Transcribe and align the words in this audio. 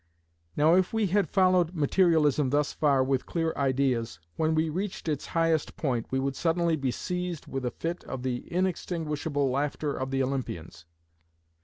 Now 0.57 0.73
if 0.73 0.93
we 0.93 1.05
had 1.05 1.29
followed 1.29 1.75
materialism 1.75 2.49
thus 2.49 2.73
far 2.73 3.03
with 3.03 3.27
clear 3.27 3.53
ideas, 3.55 4.17
when 4.35 4.55
we 4.55 4.67
reached 4.67 5.07
its 5.07 5.27
highest 5.27 5.77
point 5.77 6.07
we 6.09 6.19
would 6.19 6.35
suddenly 6.35 6.75
be 6.75 6.89
seized 6.89 7.45
with 7.45 7.65
a 7.65 7.69
fit 7.69 8.03
of 8.05 8.23
the 8.23 8.51
inextinguishable 8.51 9.51
laughter 9.51 9.95
of 9.95 10.09
the 10.09 10.23
Olympians. 10.23 10.85